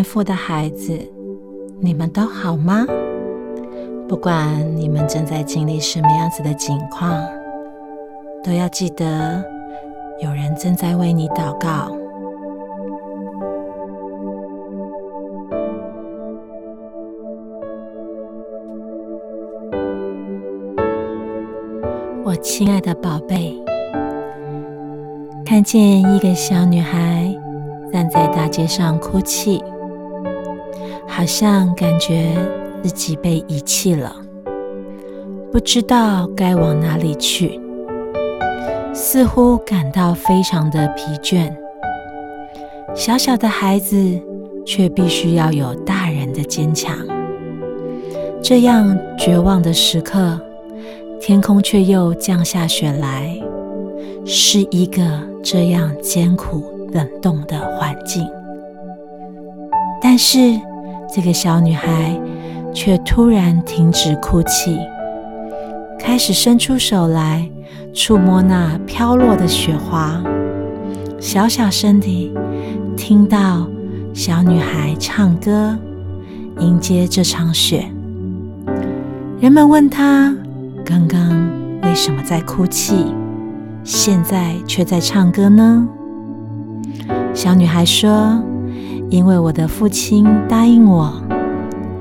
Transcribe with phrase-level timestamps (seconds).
[0.00, 0.96] 福的孩子，
[1.80, 2.86] 你们都好吗？
[4.08, 7.20] 不管你们正在经历什么样子的境况，
[8.44, 9.44] 都要记得
[10.20, 11.90] 有人正在为你祷告。
[22.24, 23.54] 我亲爱的宝贝，
[25.44, 27.34] 看见一个小女孩
[27.92, 29.62] 站在大街上哭泣，
[31.06, 32.34] 好像感觉
[32.82, 34.14] 自己被遗弃了，
[35.52, 37.60] 不知道该往哪里去，
[38.94, 41.52] 似乎感到非常的疲倦。
[42.94, 43.96] 小小的孩子
[44.66, 46.96] 却必须要有大人的坚强，
[48.42, 50.38] 这样绝望的时刻。
[51.20, 53.38] 天空却又降下雪来，
[54.24, 55.02] 是一个
[55.40, 58.28] 这样艰苦冷冻的环境。
[60.02, 60.60] 但是，
[61.14, 62.18] 这个小女孩
[62.72, 64.78] 却突然停止哭泣，
[65.98, 67.46] 开始伸出手来
[67.92, 70.22] 触摸那飘落的雪花，
[71.20, 72.32] 小小声地
[72.96, 73.68] 听到
[74.14, 75.76] 小女孩唱歌，
[76.60, 77.84] 迎接这场雪。
[79.38, 80.34] 人们问她。
[80.84, 81.30] 刚刚
[81.82, 83.06] 为什么在哭泣？
[83.84, 85.86] 现在却在唱歌呢？
[87.32, 88.42] 小女孩说
[89.12, 91.12] ：“因为我的父亲答应我，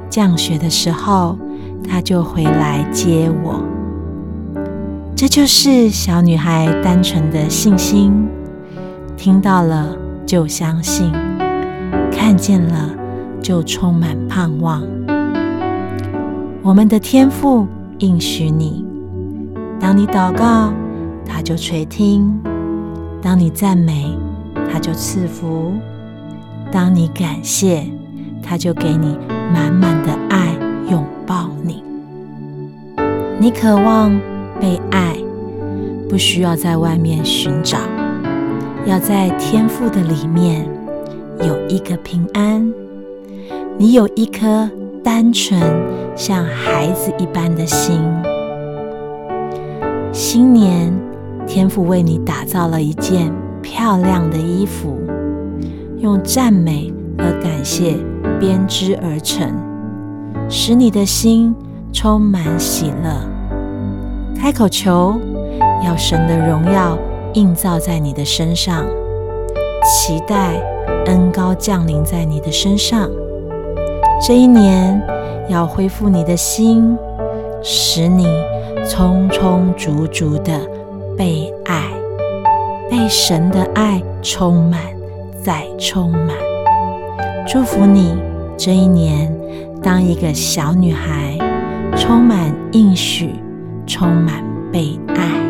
[0.10, 1.38] 降雪的时候
[1.86, 3.62] 他就回来接我。”
[5.14, 8.14] 这就是小女孩单纯的信心。
[9.18, 9.94] 听到了
[10.26, 11.12] 就相信，
[12.10, 12.90] 看见了
[13.42, 14.82] 就充满盼望。
[16.64, 17.68] 我们的天赋。
[18.00, 18.84] 应许你，
[19.80, 20.74] 当你祷告，
[21.24, 22.34] 他就垂听；
[23.22, 24.18] 当你赞美，
[24.72, 25.72] 他就赐福；
[26.72, 27.84] 当你感谢，
[28.42, 29.18] 他就给你
[29.54, 30.56] 满满的爱，
[30.90, 31.84] 拥抱你。
[33.40, 34.20] 你渴望
[34.60, 35.16] 被爱，
[36.10, 37.78] 不需要在外面寻找，
[38.86, 40.66] 要在天赋的里面
[41.40, 42.74] 有一个平安。
[43.78, 44.70] 你有一颗。
[45.04, 45.60] 单纯
[46.16, 48.00] 像孩子一般的心。
[50.14, 50.94] 新年，
[51.48, 53.34] 天父为你打造了一件
[53.64, 55.00] 漂亮的衣服，
[56.02, 57.96] 用赞美和感谢
[58.40, 59.54] 编织而成，
[60.50, 61.56] 使你的心
[61.94, 63.22] 充满喜乐。
[64.36, 65.14] 开口求，
[65.86, 66.98] 要神的荣耀
[67.36, 68.84] 映照在你的身上，
[69.86, 70.56] 期待
[71.06, 73.08] 恩高降临在你的身上。
[74.20, 75.00] 这一年
[75.50, 76.98] 要恢复你的心，
[77.62, 78.26] 使你
[78.90, 80.60] 充充足足的
[81.16, 81.84] 被爱，
[82.90, 84.80] 被神的爱充满
[85.44, 86.30] 再充满。
[87.48, 88.16] 祝福你
[88.58, 89.34] 这一年
[89.82, 91.38] 当一个小女孩，
[91.98, 93.32] 充满应许，
[93.88, 95.41] 充满被爱。